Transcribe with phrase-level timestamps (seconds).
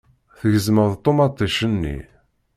[0.37, 1.97] Tgezmem ṭumaṭic-nni.